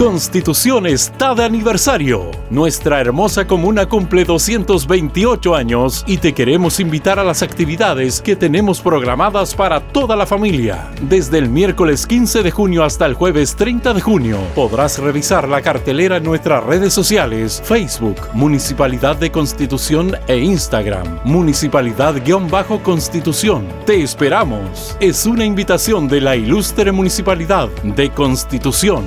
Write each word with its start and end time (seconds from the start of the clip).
Constitución 0.00 0.86
está 0.86 1.34
de 1.34 1.44
aniversario. 1.44 2.30
Nuestra 2.48 3.02
hermosa 3.02 3.46
comuna 3.46 3.84
cumple 3.84 4.24
228 4.24 5.54
años 5.54 6.04
y 6.06 6.16
te 6.16 6.32
queremos 6.32 6.80
invitar 6.80 7.18
a 7.18 7.24
las 7.24 7.42
actividades 7.42 8.22
que 8.22 8.34
tenemos 8.34 8.80
programadas 8.80 9.54
para 9.54 9.78
toda 9.78 10.16
la 10.16 10.24
familia. 10.24 10.88
Desde 11.02 11.36
el 11.36 11.50
miércoles 11.50 12.06
15 12.06 12.42
de 12.42 12.50
junio 12.50 12.82
hasta 12.82 13.04
el 13.04 13.12
jueves 13.12 13.54
30 13.56 13.92
de 13.92 14.00
junio 14.00 14.38
podrás 14.54 14.98
revisar 14.98 15.46
la 15.46 15.60
cartelera 15.60 16.16
en 16.16 16.24
nuestras 16.24 16.64
redes 16.64 16.94
sociales, 16.94 17.60
Facebook, 17.62 18.16
Municipalidad 18.32 19.16
de 19.16 19.30
Constitución 19.30 20.16
e 20.28 20.38
Instagram, 20.38 21.18
Municipalidad-Constitución. 21.24 23.68
Te 23.84 24.02
esperamos. 24.02 24.96
Es 24.98 25.26
una 25.26 25.44
invitación 25.44 26.08
de 26.08 26.22
la 26.22 26.36
ilustre 26.36 26.90
Municipalidad 26.90 27.68
de 27.82 28.08
Constitución. 28.08 29.04